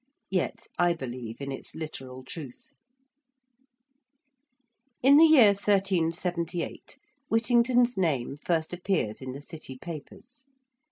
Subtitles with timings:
[0.31, 2.71] Yet I believe in its literal truth.
[5.03, 6.97] In the year 1378
[7.29, 10.47] Whittington's name first appears in the City papers.